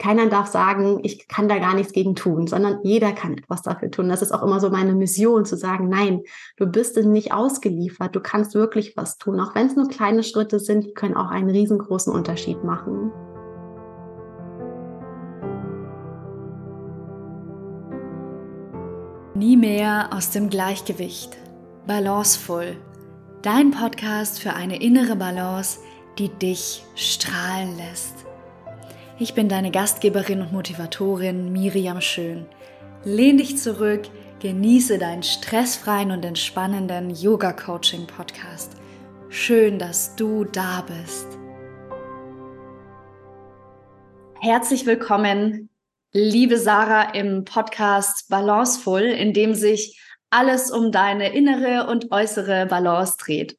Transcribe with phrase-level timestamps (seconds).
[0.00, 3.90] keiner darf sagen, ich kann da gar nichts gegen tun, sondern jeder kann etwas dafür
[3.90, 4.08] tun.
[4.08, 6.22] Das ist auch immer so meine Mission, zu sagen, nein,
[6.56, 9.38] du bist nicht ausgeliefert, du kannst wirklich was tun.
[9.38, 13.12] Auch wenn es nur kleine Schritte sind, die können auch einen riesengroßen Unterschied machen.
[19.34, 21.36] Nie mehr aus dem Gleichgewicht.
[21.86, 22.76] Balancevoll.
[23.42, 25.78] Dein Podcast für eine innere Balance,
[26.18, 28.19] die dich strahlen lässt.
[29.22, 32.46] Ich bin deine Gastgeberin und Motivatorin Miriam Schön.
[33.04, 34.08] Lehn dich zurück,
[34.40, 38.76] genieße deinen stressfreien und entspannenden Yoga-Coaching-Podcast.
[39.28, 41.26] Schön, dass du da bist.
[44.40, 45.68] Herzlich willkommen,
[46.12, 50.00] liebe Sarah, im Podcast Balancevoll, in dem sich
[50.30, 53.58] alles um deine innere und äußere Balance dreht.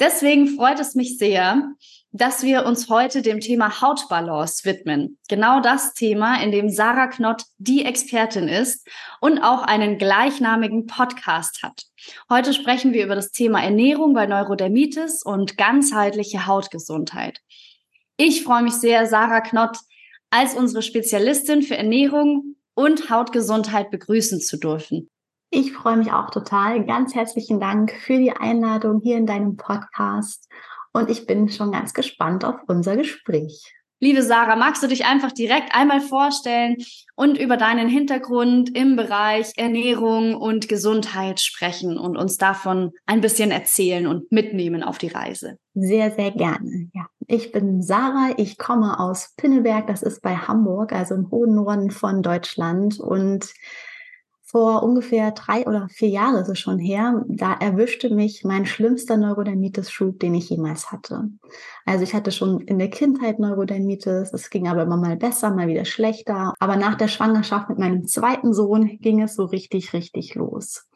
[0.00, 1.74] Deswegen freut es mich sehr,
[2.12, 5.18] dass wir uns heute dem Thema Hautbalance widmen.
[5.28, 8.88] Genau das Thema, in dem Sarah Knott die Expertin ist
[9.20, 11.82] und auch einen gleichnamigen Podcast hat.
[12.30, 17.40] Heute sprechen wir über das Thema Ernährung bei Neurodermitis und ganzheitliche Hautgesundheit.
[18.16, 19.78] Ich freue mich sehr, Sarah Knott
[20.30, 25.10] als unsere Spezialistin für Ernährung und Hautgesundheit begrüßen zu dürfen.
[25.50, 26.84] Ich freue mich auch total.
[26.84, 30.46] Ganz herzlichen Dank für die Einladung hier in deinem Podcast
[30.92, 33.74] und ich bin schon ganz gespannt auf unser Gespräch.
[34.00, 36.76] Liebe Sarah, magst du dich einfach direkt einmal vorstellen
[37.16, 43.50] und über deinen Hintergrund im Bereich Ernährung und Gesundheit sprechen und uns davon ein bisschen
[43.50, 45.58] erzählen und mitnehmen auf die Reise?
[45.74, 46.90] Sehr, sehr gerne.
[46.94, 48.34] Ja, ich bin Sarah.
[48.36, 49.88] Ich komme aus Pinneberg.
[49.88, 53.52] Das ist bei Hamburg, also im hohen Norden von Deutschland und
[54.50, 59.18] vor ungefähr drei oder vier Jahren ist es schon her, da erwischte mich mein schlimmster
[59.18, 61.28] Neurodermitis-Schub, den ich jemals hatte.
[61.84, 65.68] Also ich hatte schon in der Kindheit Neurodermitis, es ging aber immer mal besser, mal
[65.68, 66.54] wieder schlechter.
[66.60, 70.86] Aber nach der Schwangerschaft mit meinem zweiten Sohn ging es so richtig, richtig los.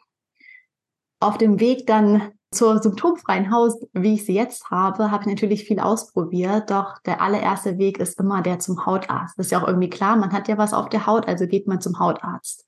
[1.21, 5.65] Auf dem Weg dann zur symptomfreien Haus, wie ich sie jetzt habe, habe ich natürlich
[5.65, 6.71] viel ausprobiert.
[6.71, 9.39] Doch der allererste Weg ist immer der zum Hautarzt.
[9.39, 11.67] Das ist ja auch irgendwie klar, man hat ja was auf der Haut, also geht
[11.67, 12.67] man zum Hautarzt.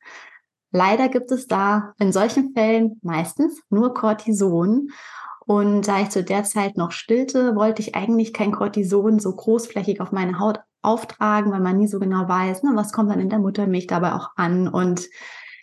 [0.76, 4.88] Leider gibt es da in solchen Fällen meistens nur Cortison.
[5.46, 10.00] Und da ich zu der Zeit noch stillte, wollte ich eigentlich kein Cortison so großflächig
[10.00, 13.30] auf meine Haut auftragen, weil man nie so genau weiß, ne, was kommt dann in
[13.30, 14.66] der Muttermilch dabei auch an.
[14.66, 15.08] Und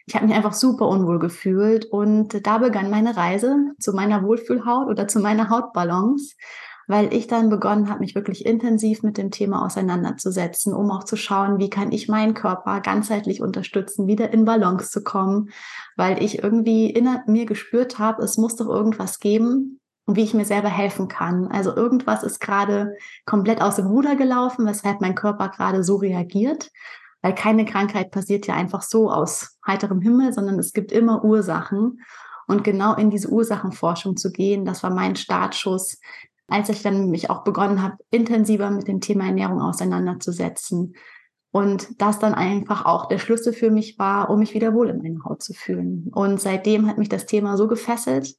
[0.06, 1.84] ich habe mich einfach super unwohl gefühlt.
[1.84, 6.38] Und da begann meine Reise zu meiner Wohlfühlhaut oder zu meiner Hautbalance
[6.88, 11.16] weil ich dann begonnen habe, mich wirklich intensiv mit dem Thema auseinanderzusetzen, um auch zu
[11.16, 15.50] schauen, wie kann ich meinen Körper ganzheitlich unterstützen, wieder in Balance zu kommen,
[15.96, 20.46] weil ich irgendwie in mir gespürt habe, es muss doch irgendwas geben, wie ich mir
[20.46, 21.48] selber helfen kann.
[21.48, 26.70] Also irgendwas ist gerade komplett aus dem Ruder gelaufen, weshalb mein Körper gerade so reagiert,
[27.22, 32.02] weil keine Krankheit passiert ja einfach so aus heiterem Himmel, sondern es gibt immer Ursachen.
[32.48, 36.00] Und genau in diese Ursachenforschung zu gehen, das war mein Startschuss,
[36.52, 40.96] als ich dann mich auch begonnen habe, intensiver mit dem Thema Ernährung auseinanderzusetzen.
[41.54, 45.02] Und das dann einfach auch der Schlüssel für mich war, um mich wieder wohl in
[45.02, 46.10] meiner Haut zu fühlen.
[46.14, 48.36] Und seitdem hat mich das Thema so gefesselt,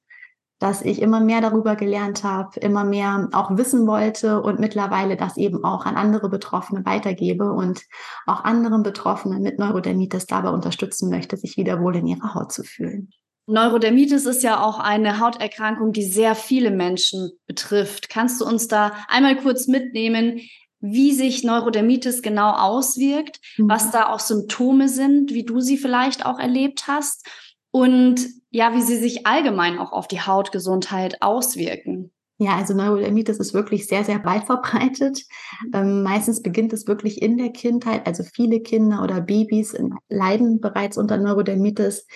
[0.63, 5.37] dass ich immer mehr darüber gelernt habe, immer mehr auch wissen wollte und mittlerweile das
[5.37, 7.83] eben auch an andere Betroffene weitergebe und
[8.27, 12.63] auch anderen Betroffenen mit Neurodermitis dabei unterstützen möchte, sich wieder wohl in ihrer Haut zu
[12.63, 13.11] fühlen.
[13.53, 18.09] Neurodermitis ist ja auch eine Hauterkrankung, die sehr viele Menschen betrifft.
[18.09, 20.41] Kannst du uns da einmal kurz mitnehmen,
[20.81, 23.69] wie sich Neurodermitis genau auswirkt, mhm.
[23.69, 27.29] was da auch Symptome sind, wie du sie vielleicht auch erlebt hast
[27.71, 32.11] und ja, wie sie sich allgemein auch auf die Hautgesundheit auswirken?
[32.39, 35.23] Ja, also Neurodermitis ist wirklich sehr, sehr weit verbreitet.
[35.67, 35.71] Mhm.
[35.75, 38.07] Ähm, meistens beginnt es wirklich in der Kindheit.
[38.07, 39.77] Also viele Kinder oder Babys
[40.09, 42.07] leiden bereits unter Neurodermitis.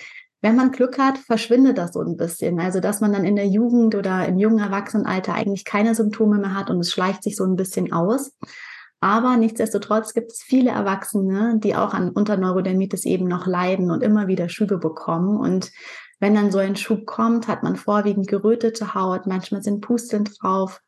[0.41, 2.59] Wenn man Glück hat, verschwindet das so ein bisschen.
[2.59, 6.53] Also, dass man dann in der Jugend oder im jungen Erwachsenenalter eigentlich keine Symptome mehr
[6.53, 8.31] hat und es schleicht sich so ein bisschen aus.
[8.99, 14.27] Aber nichtsdestotrotz gibt es viele Erwachsene, die auch an Unterneurodermitis eben noch leiden und immer
[14.27, 15.39] wieder Schübe bekommen.
[15.39, 15.71] Und
[16.19, 20.81] wenn dann so ein Schub kommt, hat man vorwiegend gerötete Haut, manchmal sind Pusteln drauf,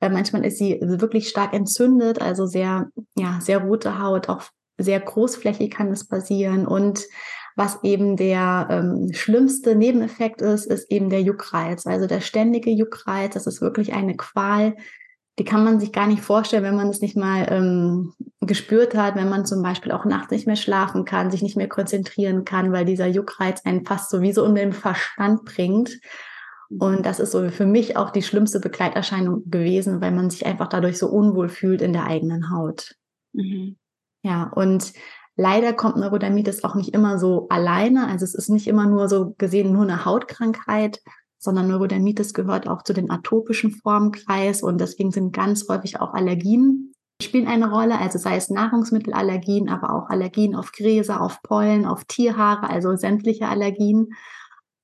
[0.00, 4.44] äh, manchmal ist sie wirklich stark entzündet, also sehr, ja, sehr rote Haut, auch
[4.78, 7.04] sehr großflächig kann es passieren und
[7.56, 11.86] was eben der ähm, schlimmste Nebeneffekt ist, ist eben der Juckreiz.
[11.86, 14.74] Also der ständige Juckreiz, das ist wirklich eine Qual,
[15.38, 19.16] die kann man sich gar nicht vorstellen, wenn man es nicht mal ähm, gespürt hat,
[19.16, 22.72] wenn man zum Beispiel auch nachts nicht mehr schlafen kann, sich nicht mehr konzentrieren kann,
[22.72, 25.98] weil dieser Juckreiz einen fast sowieso um den Verstand bringt.
[26.78, 30.68] Und das ist so für mich auch die schlimmste Begleiterscheinung gewesen, weil man sich einfach
[30.68, 32.94] dadurch so unwohl fühlt in der eigenen Haut.
[33.32, 33.76] Mhm.
[34.22, 34.92] Ja, und
[35.36, 38.08] leider kommt Neurodermitis auch nicht immer so alleine.
[38.08, 41.00] Also es ist nicht immer nur so gesehen nur eine Hautkrankheit,
[41.38, 46.92] sondern Neurodermitis gehört auch zu den atopischen Formenkreis und deswegen sind ganz häufig auch Allergien
[47.22, 52.04] spielen eine Rolle, also sei es Nahrungsmittelallergien, aber auch Allergien auf Gräser, auf Pollen, auf
[52.04, 54.08] Tierhaare, also sämtliche Allergien.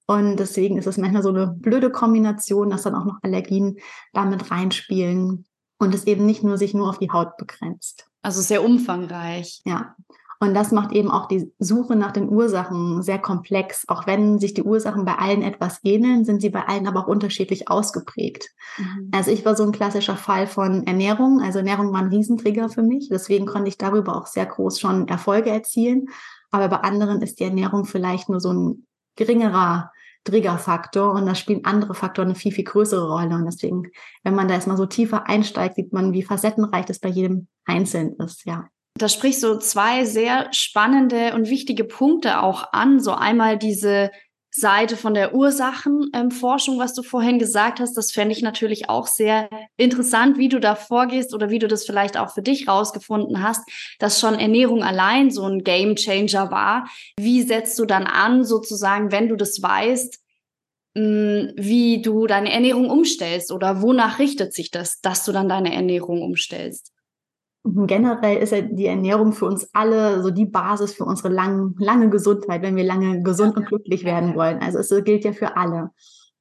[0.07, 3.79] Und deswegen ist es manchmal so eine blöde Kombination, dass dann auch noch Allergien
[4.13, 5.45] damit reinspielen
[5.79, 8.07] und es eben nicht nur sich nur auf die Haut begrenzt.
[8.23, 9.61] Also sehr umfangreich.
[9.65, 9.95] Ja.
[10.41, 13.89] Und das macht eben auch die Suche nach den Ursachen sehr komplex.
[13.89, 17.09] Auch wenn sich die Ursachen bei allen etwas ähneln, sind sie bei allen aber auch
[17.09, 18.51] unterschiedlich ausgeprägt.
[18.77, 19.11] Mhm.
[19.13, 21.41] Also ich war so ein klassischer Fall von Ernährung.
[21.41, 23.09] Also Ernährung war ein Riesentrigger für mich.
[23.09, 26.07] Deswegen konnte ich darüber auch sehr groß schon Erfolge erzielen.
[26.51, 28.87] Aber bei anderen ist die Ernährung vielleicht nur so ein
[29.17, 29.91] geringerer
[30.25, 33.35] Triggerfaktor und da spielen andere Faktoren eine viel, viel größere Rolle.
[33.35, 33.91] Und deswegen,
[34.23, 38.15] wenn man da erstmal so tiefer einsteigt, sieht man, wie facettenreich das bei jedem Einzelnen
[38.19, 38.69] ist, ja.
[38.99, 42.99] Da sprichst du zwei sehr spannende und wichtige Punkte auch an.
[42.99, 44.11] So einmal diese
[44.51, 49.07] Seite von der Ursachenforschung, ähm, was du vorhin gesagt hast, das fände ich natürlich auch
[49.07, 53.41] sehr interessant, wie du da vorgehst oder wie du das vielleicht auch für dich rausgefunden
[53.41, 53.63] hast,
[54.01, 56.89] dass schon Ernährung allein so ein Game Changer war.
[57.21, 60.19] Wie setzt du dann an, sozusagen, wenn du das weißt,
[60.95, 65.49] mh, hm, wie du deine Ernährung umstellst oder wonach richtet sich das, dass du dann
[65.49, 66.93] deine Ernährung umstellst?
[67.87, 72.09] Generell ist ja die Ernährung für uns alle so die Basis für unsere lang, lange
[72.11, 74.61] Gesundheit, wenn wir lange gesund und glücklich werden wollen.
[74.61, 75.91] Also es gilt ja für alle.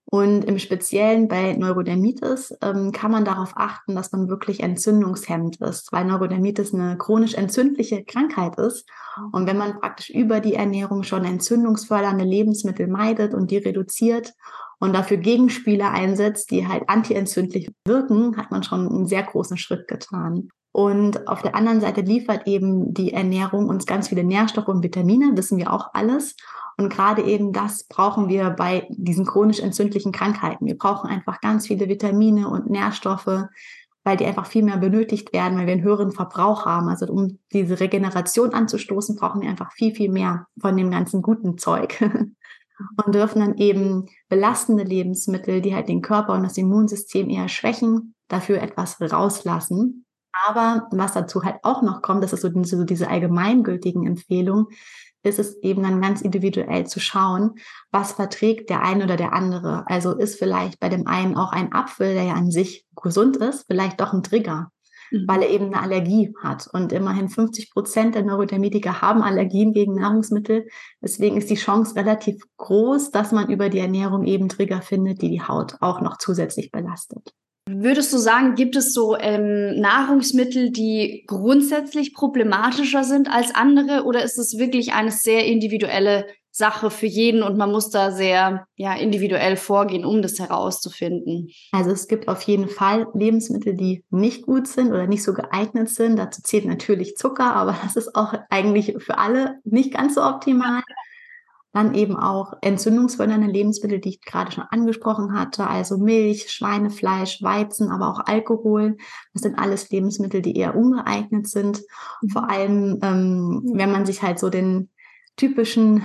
[0.09, 5.91] Und im Speziellen bei Neurodermitis ähm, kann man darauf achten, dass man wirklich entzündungshemmend ist,
[5.91, 8.89] weil Neurodermitis eine chronisch entzündliche Krankheit ist.
[9.33, 14.33] Und wenn man praktisch über die Ernährung schon entzündungsfördernde Lebensmittel meidet und die reduziert
[14.79, 19.89] und dafür Gegenspieler einsetzt, die halt antientzündlich wirken, hat man schon einen sehr großen Schritt
[19.89, 20.49] getan.
[20.77, 25.35] Und auf der anderen Seite liefert eben die Ernährung uns ganz viele Nährstoffe und Vitamine,
[25.35, 26.35] wissen wir auch alles.
[26.77, 30.67] Und gerade eben das brauchen wir bei diesen chronisch entzündlichen Krankheiten.
[30.67, 33.47] Wir brauchen einfach ganz viele Vitamine und Nährstoffe,
[34.03, 36.89] weil die einfach viel mehr benötigt werden, weil wir einen höheren Verbrauch haben.
[36.89, 41.57] Also um diese Regeneration anzustoßen, brauchen wir einfach viel, viel mehr von dem ganzen guten
[41.57, 41.99] Zeug.
[43.03, 48.13] und dürfen dann eben belastende Lebensmittel, die halt den Körper und das Immunsystem eher schwächen,
[48.27, 50.03] dafür etwas rauslassen.
[50.45, 54.67] Aber was dazu halt auch noch kommt, das ist so diese, so diese allgemeingültigen Empfehlungen,
[55.23, 57.55] ist es eben dann ganz individuell zu schauen,
[57.91, 59.83] was verträgt der eine oder der andere.
[59.87, 63.65] Also ist vielleicht bei dem einen auch ein Apfel, der ja an sich gesund ist,
[63.67, 64.71] vielleicht doch ein Trigger,
[65.11, 65.25] mhm.
[65.27, 66.67] weil er eben eine Allergie hat.
[66.71, 70.67] Und immerhin 50 Prozent der Neurodermitiker haben Allergien gegen Nahrungsmittel.
[71.01, 75.29] Deswegen ist die Chance relativ groß, dass man über die Ernährung eben Trigger findet, die
[75.29, 77.33] die Haut auch noch zusätzlich belastet.
[77.67, 84.23] Würdest du sagen, gibt es so ähm, Nahrungsmittel, die grundsätzlich problematischer sind als andere oder
[84.23, 86.25] ist es wirklich eine sehr individuelle
[86.57, 91.49] Sache für jeden und man muss da sehr ja, individuell vorgehen, um das herauszufinden?
[91.71, 95.89] Also es gibt auf jeden Fall Lebensmittel, die nicht gut sind oder nicht so geeignet
[95.89, 96.17] sind.
[96.17, 100.81] Dazu zählt natürlich Zucker, aber das ist auch eigentlich für alle nicht ganz so optimal.
[101.77, 107.91] Dann eben auch entzündungsfördernde Lebensmittel, die ich gerade schon angesprochen hatte, also Milch, Schweinefleisch, Weizen,
[107.91, 108.97] aber auch Alkohol.
[109.33, 111.83] Das sind alles Lebensmittel, die eher ungeeignet sind.
[112.23, 114.89] Und vor allem, ähm, wenn man sich halt so den
[115.35, 116.03] typischen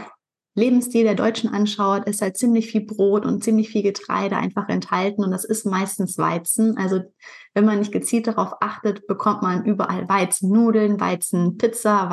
[0.54, 5.24] Lebensstil der Deutschen anschaut, ist halt ziemlich viel Brot und ziemlich viel Getreide einfach enthalten
[5.24, 6.76] und das ist meistens Weizen.
[6.76, 7.00] Also
[7.54, 12.10] wenn man nicht gezielt darauf achtet, bekommt man überall Weizennudeln, Weizenpizza,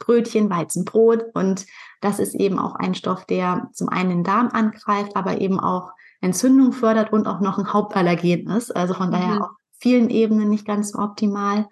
[0.00, 1.66] Weizenbrötchen, Weizenbrot und
[2.00, 5.92] das ist eben auch ein Stoff, der zum einen den Darm angreift, aber eben auch
[6.20, 8.74] Entzündung fördert und auch noch ein Hauptallergen ist.
[8.74, 9.12] Also von mhm.
[9.12, 11.68] daher auf vielen Ebenen nicht ganz so optimal.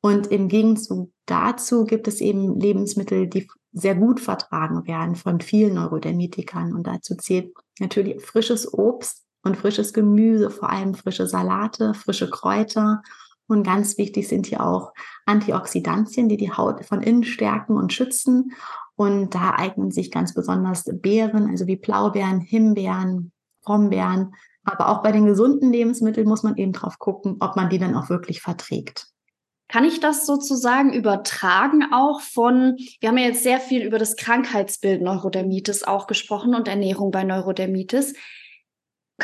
[0.00, 5.74] Und im Gegenzug dazu gibt es eben Lebensmittel, die sehr gut vertragen werden von vielen
[5.74, 6.74] Neurodermitikern.
[6.74, 13.02] Und dazu zählt natürlich frisches Obst und frisches Gemüse, vor allem frische Salate, frische Kräuter.
[13.48, 14.92] Und ganz wichtig sind hier auch
[15.24, 18.52] Antioxidantien, die die Haut von innen stärken und schützen.
[18.96, 24.34] Und da eignen sich ganz besonders Beeren, also wie Blaubeeren, Himbeeren, Brombeeren.
[24.64, 27.94] Aber auch bei den gesunden Lebensmitteln muss man eben drauf gucken, ob man die dann
[27.94, 29.06] auch wirklich verträgt.
[29.68, 34.16] Kann ich das sozusagen übertragen auch von, wir haben ja jetzt sehr viel über das
[34.16, 38.14] Krankheitsbild Neurodermitis auch gesprochen und Ernährung bei Neurodermitis.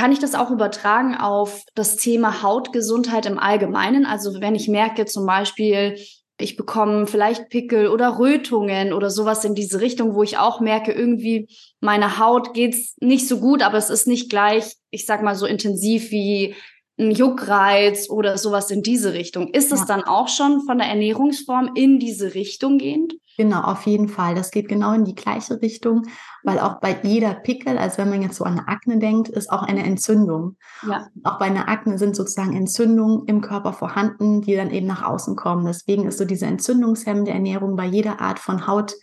[0.03, 4.05] Kann ich das auch übertragen auf das Thema Hautgesundheit im Allgemeinen?
[4.05, 5.97] Also wenn ich merke zum Beispiel,
[6.41, 10.91] ich bekomme vielleicht Pickel oder Rötungen oder sowas in diese Richtung, wo ich auch merke,
[10.91, 11.47] irgendwie
[11.79, 15.47] meine Haut geht's nicht so gut, aber es ist nicht gleich, ich sag mal so
[15.47, 16.57] intensiv wie
[17.03, 19.49] ein Juckreiz oder sowas in diese Richtung.
[19.49, 19.87] Ist es ja.
[19.87, 23.15] dann auch schon von der Ernährungsform in diese Richtung gehend?
[23.39, 24.35] Genau, auf jeden Fall.
[24.35, 26.03] Das geht genau in die gleiche Richtung,
[26.43, 29.51] weil auch bei jeder Pickel, also wenn man jetzt so an eine Akne denkt, ist
[29.51, 30.57] auch eine Entzündung.
[30.87, 31.07] Ja.
[31.25, 35.35] Auch bei einer Akne sind sozusagen Entzündungen im Körper vorhanden, die dann eben nach außen
[35.35, 35.65] kommen.
[35.65, 38.95] Deswegen ist so diese entzündungshemmende Ernährung bei jeder Art von Haut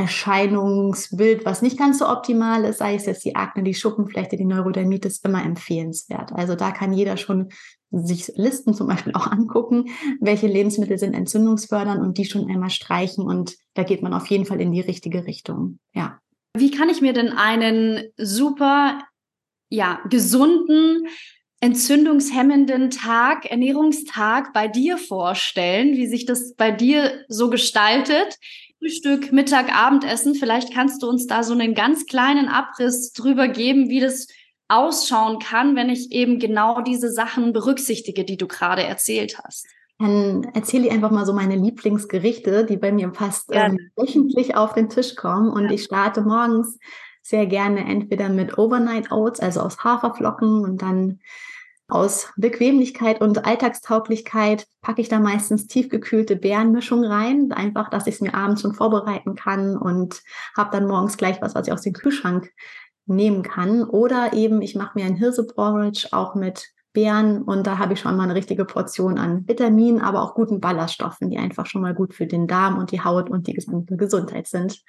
[0.00, 4.46] Erscheinungsbild, was nicht ganz so optimal ist, sei es jetzt die Akne, die Schuppenflechte, die
[4.46, 6.32] Neurodermitis, immer empfehlenswert.
[6.32, 7.50] Also da kann jeder schon
[7.90, 9.90] sich Listen zum Beispiel auch angucken,
[10.20, 14.46] welche Lebensmittel sind entzündungsfördernd und die schon einmal streichen und da geht man auf jeden
[14.46, 15.78] Fall in die richtige Richtung.
[15.92, 16.18] Ja.
[16.56, 19.00] Wie kann ich mir denn einen super,
[19.68, 21.08] ja, gesunden,
[21.60, 28.38] entzündungshemmenden Tag, Ernährungstag bei dir vorstellen, wie sich das bei dir so gestaltet?
[28.80, 30.34] Frühstück, Mittag, Abendessen.
[30.34, 34.26] Vielleicht kannst du uns da so einen ganz kleinen Abriss drüber geben, wie das
[34.68, 39.66] ausschauen kann, wenn ich eben genau diese Sachen berücksichtige, die du gerade erzählt hast.
[39.98, 44.72] Dann erzähle ich einfach mal so meine Lieblingsgerichte, die bei mir fast ähm, wöchentlich auf
[44.72, 45.50] den Tisch kommen.
[45.50, 45.72] Und ja.
[45.72, 46.78] ich starte morgens
[47.20, 51.20] sehr gerne entweder mit Overnight Oats, also aus Haferflocken und dann
[51.90, 58.20] aus Bequemlichkeit und Alltagstauglichkeit packe ich da meistens tiefgekühlte Beerenmischung rein, einfach, dass ich es
[58.20, 60.22] mir abends schon vorbereiten kann und
[60.56, 62.50] habe dann morgens gleich was, was ich aus dem Kühlschrank
[63.06, 63.84] nehmen kann.
[63.84, 68.16] Oder eben, ich mache mir ein Hirseporridge auch mit Beeren und da habe ich schon
[68.16, 72.14] mal eine richtige Portion an Vitaminen, aber auch guten Ballaststoffen, die einfach schon mal gut
[72.14, 74.82] für den Darm und die Haut und die gesamte Gesundheit sind.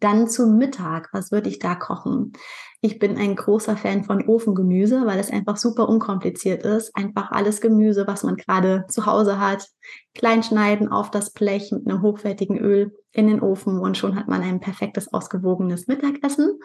[0.00, 2.32] Dann zum Mittag, was würde ich da kochen?
[2.80, 6.94] Ich bin ein großer Fan von Ofengemüse, weil es einfach super unkompliziert ist.
[6.96, 9.68] Einfach alles Gemüse, was man gerade zu Hause hat,
[10.14, 14.28] klein schneiden auf das Blech mit einem hochwertigen Öl in den Ofen und schon hat
[14.28, 16.60] man ein perfektes, ausgewogenes Mittagessen.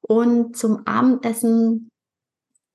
[0.00, 1.90] Und zum Abendessen,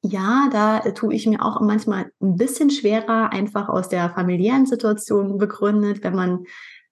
[0.01, 5.37] ja, da tue ich mir auch manchmal ein bisschen schwerer, einfach aus der familiären Situation
[5.37, 6.45] begründet, wenn man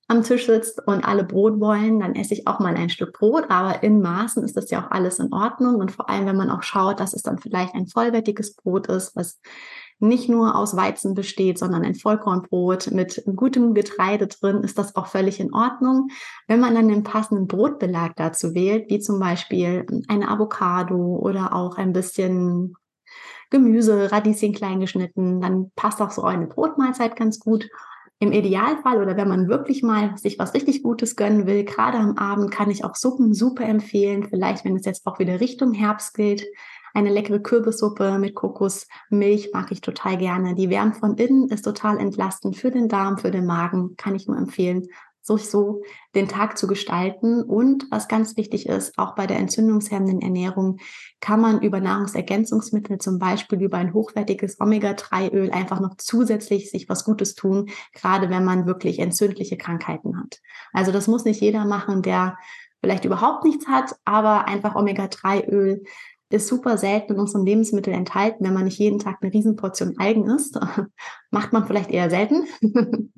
[0.10, 3.46] am Tisch sitzt und alle Brot wollen, dann esse ich auch mal ein Stück Brot,
[3.50, 6.50] aber in Maßen ist das ja auch alles in Ordnung und vor allem, wenn man
[6.50, 9.40] auch schaut, dass es dann vielleicht ein vollwertiges Brot ist, was
[10.00, 15.08] nicht nur aus Weizen besteht, sondern ein Vollkornbrot mit gutem Getreide drin, ist das auch
[15.08, 16.08] völlig in Ordnung.
[16.48, 21.78] Wenn man dann den passenden Brotbelag dazu wählt, wie zum Beispiel eine Avocado oder auch
[21.78, 22.76] ein bisschen
[23.52, 27.70] Gemüse, Radieschen klein geschnitten, dann passt auch so eine Brotmahlzeit ganz gut.
[28.22, 32.18] Im Idealfall oder wenn man wirklich mal sich was richtig Gutes gönnen will, gerade am
[32.18, 34.28] Abend kann ich auch Suppen super empfehlen.
[34.30, 36.46] Vielleicht, wenn es jetzt auch wieder Richtung Herbst geht,
[36.94, 40.56] eine leckere Kürbissuppe mit Kokosmilch mag ich total gerne.
[40.56, 44.28] Die wärmt von innen, ist total entlastend für den Darm, für den Magen, kann ich
[44.28, 44.90] nur empfehlen
[45.22, 45.82] sich so
[46.16, 47.44] den Tag zu gestalten.
[47.44, 50.78] Und was ganz wichtig ist, auch bei der entzündungshemmenden Ernährung
[51.20, 57.04] kann man über Nahrungsergänzungsmittel, zum Beispiel über ein hochwertiges Omega-3-Öl, einfach noch zusätzlich sich was
[57.04, 60.40] Gutes tun, gerade wenn man wirklich entzündliche Krankheiten hat.
[60.74, 62.38] Also das muss nicht jeder machen, der
[62.82, 65.84] vielleicht überhaupt nichts hat, aber einfach Omega-3-Öl
[66.32, 68.46] ist super selten in unserem Lebensmittel enthalten.
[68.46, 70.60] Wenn man nicht jeden Tag eine Riesenportion Algen isst,
[71.32, 72.48] macht man vielleicht eher selten.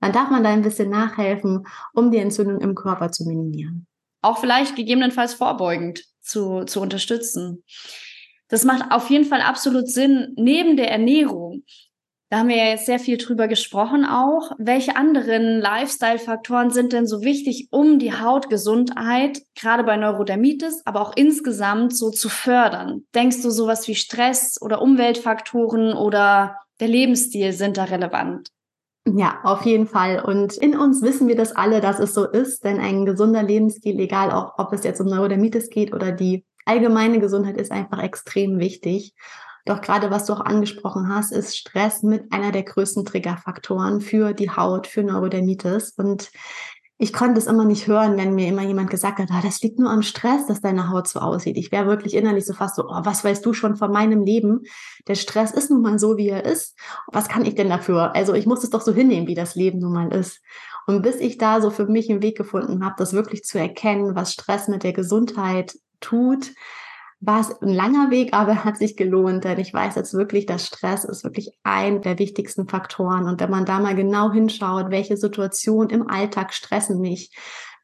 [0.00, 3.86] dann darf man da ein bisschen nachhelfen, um die Entzündung im Körper zu minimieren.
[4.22, 7.62] Auch vielleicht gegebenenfalls vorbeugend zu, zu unterstützen.
[8.48, 10.34] Das macht auf jeden Fall absolut Sinn.
[10.36, 11.64] Neben der Ernährung,
[12.30, 14.52] da haben wir ja jetzt sehr viel drüber gesprochen auch.
[14.58, 21.16] Welche anderen Lifestyle-Faktoren sind denn so wichtig, um die Hautgesundheit, gerade bei Neurodermitis, aber auch
[21.16, 23.04] insgesamt so zu fördern?
[23.14, 28.48] Denkst du sowas wie Stress oder Umweltfaktoren oder der Lebensstil sind da relevant?
[29.06, 30.24] Ja, auf jeden Fall.
[30.24, 34.00] Und in uns wissen wir das alle, dass es so ist, denn ein gesunder Lebensstil,
[34.00, 38.58] egal auch, ob es jetzt um Neurodermitis geht oder die allgemeine Gesundheit, ist einfach extrem
[38.58, 39.14] wichtig.
[39.66, 44.32] Doch gerade was du auch angesprochen hast, ist Stress mit einer der größten Triggerfaktoren für
[44.32, 45.92] die Haut, für Neurodermitis.
[45.96, 46.30] Und
[47.04, 49.78] ich konnte es immer nicht hören, wenn mir immer jemand gesagt hat, ah, das liegt
[49.78, 51.58] nur am Stress, dass deine Haut so aussieht.
[51.58, 54.62] Ich wäre wirklich innerlich so fast so, oh, was weißt du schon von meinem Leben?
[55.06, 56.78] Der Stress ist nun mal so, wie er ist.
[57.12, 58.14] Was kann ich denn dafür?
[58.14, 60.40] Also ich muss es doch so hinnehmen, wie das Leben nun mal ist.
[60.86, 64.14] Und bis ich da so für mich einen Weg gefunden habe, das wirklich zu erkennen,
[64.14, 66.52] was Stress mit der Gesundheit tut,
[67.20, 70.66] war es ein langer Weg, aber hat sich gelohnt, denn ich weiß jetzt wirklich, dass
[70.66, 73.26] Stress ist wirklich ein der wichtigsten Faktoren.
[73.26, 77.30] Und wenn man da mal genau hinschaut, welche Situationen im Alltag stressen mich,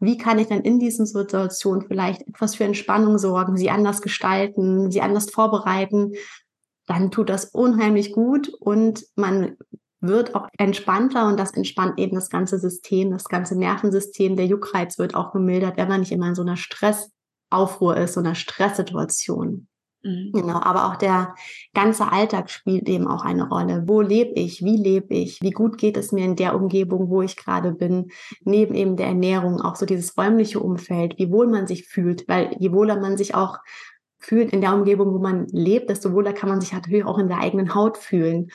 [0.00, 4.90] wie kann ich dann in diesen Situationen vielleicht etwas für Entspannung sorgen, sie anders gestalten,
[4.90, 6.12] sie anders vorbereiten,
[6.86, 9.56] dann tut das unheimlich gut und man
[10.00, 14.34] wird auch entspannter und das entspannt eben das ganze System, das ganze Nervensystem.
[14.36, 17.10] Der Juckreiz wird auch gemildert, wenn man nicht immer in so einer Stress
[17.50, 19.66] Aufruhr ist, so einer Stresssituation.
[20.02, 20.30] Mhm.
[20.32, 21.34] Genau, aber auch der
[21.74, 23.84] ganze Alltag spielt eben auch eine Rolle.
[23.86, 24.64] Wo lebe ich?
[24.64, 25.40] Wie lebe ich?
[25.42, 28.10] Wie gut geht es mir in der Umgebung, wo ich gerade bin?
[28.42, 32.56] Neben eben der Ernährung auch so dieses räumliche Umfeld, wie wohl man sich fühlt, weil
[32.58, 33.58] je wohler man sich auch
[34.18, 37.28] fühlt in der Umgebung, wo man lebt, desto wohler kann man sich natürlich auch in
[37.28, 38.50] der eigenen Haut fühlen.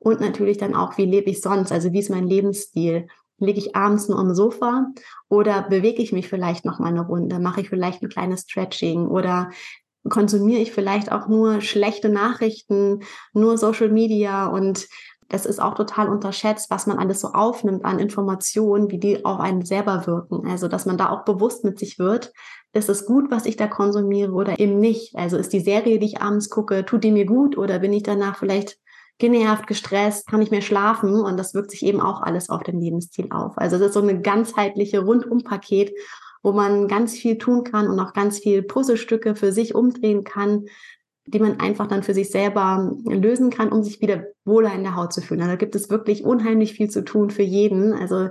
[0.00, 1.72] Und natürlich dann auch, wie lebe ich sonst?
[1.72, 3.08] Also wie ist mein Lebensstil?
[3.38, 4.86] Liege ich abends nur am Sofa
[5.28, 7.38] oder bewege ich mich vielleicht noch mal eine Runde?
[7.38, 9.50] Mache ich vielleicht ein kleines Stretching oder
[10.08, 13.00] konsumiere ich vielleicht auch nur schlechte Nachrichten,
[13.32, 14.88] nur Social Media und
[15.30, 19.40] das ist auch total unterschätzt, was man alles so aufnimmt an Informationen, wie die auf
[19.40, 20.48] einen selber wirken.
[20.48, 22.32] Also, dass man da auch bewusst mit sich wird,
[22.72, 25.16] ist es gut, was ich da konsumiere oder eben nicht.
[25.16, 28.02] Also ist die Serie, die ich abends gucke, tut die mir gut oder bin ich
[28.02, 28.78] danach vielleicht
[29.18, 32.80] genervt, gestresst, kann nicht mehr schlafen und das wirkt sich eben auch alles auf den
[32.80, 33.58] Lebensstil auf.
[33.58, 35.92] Also das ist so eine ganzheitliche Rundumpaket
[36.42, 40.66] wo man ganz viel tun kann und auch ganz viel Puzzlestücke für sich umdrehen kann,
[41.26, 44.96] die man einfach dann für sich selber lösen kann, um sich wieder wohler in der
[44.96, 45.40] Haut zu fühlen.
[45.40, 47.92] Also da gibt es wirklich unheimlich viel zu tun für jeden.
[47.92, 48.28] Also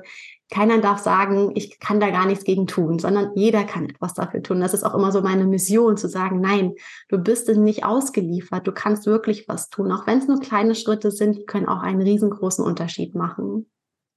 [0.49, 4.41] keiner darf sagen, ich kann da gar nichts gegen tun, sondern jeder kann etwas dafür
[4.41, 4.61] tun.
[4.61, 6.73] Das ist auch immer so meine Mission, zu sagen, nein,
[7.09, 9.91] du bist nicht ausgeliefert, du kannst wirklich was tun.
[9.91, 13.69] Auch wenn es nur kleine Schritte sind, die können auch einen riesengroßen Unterschied machen.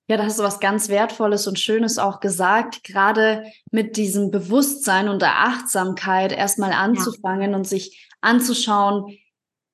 [0.08, 5.08] Ja, da hast du was ganz Wertvolles und Schönes auch gesagt, gerade mit diesem Bewusstsein
[5.08, 7.56] und der Achtsamkeit erstmal anzufangen ja.
[7.56, 9.16] und sich anzuschauen,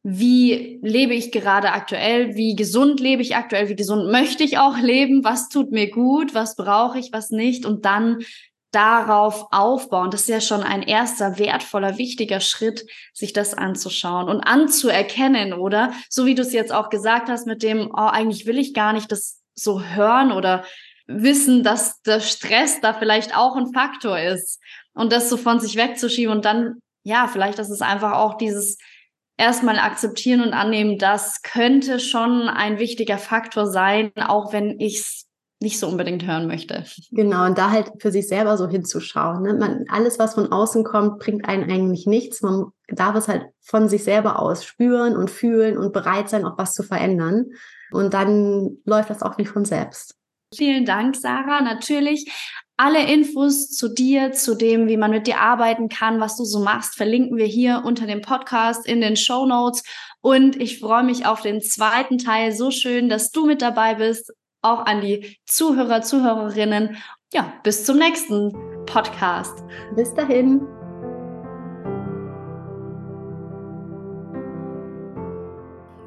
[0.08, 4.78] wie lebe ich gerade aktuell, wie gesund lebe ich aktuell, wie gesund möchte ich auch
[4.78, 7.66] leben, was tut mir gut, was brauche ich, was nicht?
[7.66, 8.20] Und dann
[8.70, 10.12] darauf aufbauen.
[10.12, 15.92] Das ist ja schon ein erster wertvoller, wichtiger Schritt, sich das anzuschauen und anzuerkennen, oder?
[16.08, 18.92] So wie du es jetzt auch gesagt hast mit dem, oh, eigentlich will ich gar
[18.92, 20.64] nicht, das so hören oder
[21.08, 24.60] wissen, dass der Stress da vielleicht auch ein Faktor ist.
[24.94, 28.78] Und das so von sich wegzuschieben und dann, ja, vielleicht ist es einfach auch dieses
[29.36, 35.26] erstmal akzeptieren und annehmen, das könnte schon ein wichtiger Faktor sein, auch wenn ich es
[35.60, 36.84] nicht so unbedingt hören möchte.
[37.12, 39.42] Genau, und da halt für sich selber so hinzuschauen.
[39.42, 39.54] Ne?
[39.54, 42.42] Man, alles, was von außen kommt, bringt einen eigentlich nichts.
[42.42, 46.58] Man darf es halt von sich selber aus spüren und fühlen und bereit sein, auch
[46.58, 47.46] was zu verändern.
[47.90, 50.14] Und dann läuft das auch wie von selbst.
[50.54, 51.62] Vielen Dank, Sarah.
[51.62, 52.30] Natürlich
[52.76, 56.60] alle Infos zu dir, zu dem, wie man mit dir arbeiten kann, was du so
[56.60, 59.82] machst, verlinken wir hier unter dem Podcast in den Show Notes.
[60.20, 62.52] Und ich freue mich auf den zweiten Teil.
[62.52, 64.32] So schön, dass du mit dabei bist.
[64.60, 66.96] Auch an die Zuhörer, Zuhörerinnen.
[67.32, 68.52] Ja, bis zum nächsten
[68.84, 69.64] Podcast.
[69.94, 70.60] Bis dahin.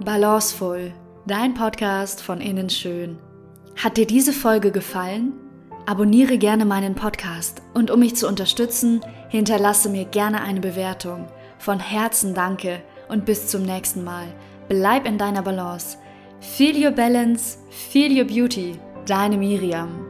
[0.03, 0.93] Balancevoll
[1.25, 3.19] dein Podcast von innen schön.
[3.75, 5.38] Hat dir diese Folge gefallen?
[5.89, 11.28] Abonniere gerne meinen Podcast und um mich zu unterstützen, hinterlasse mir gerne eine Bewertung.
[11.58, 14.28] Von Herzen danke und bis zum nächsten Mal.
[14.67, 15.97] Bleib in deiner Balance.
[16.41, 18.78] Feel your balance, feel your beauty.
[19.08, 20.09] Deine Miriam.